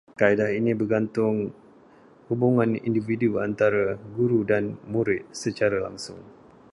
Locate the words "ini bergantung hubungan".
0.59-2.71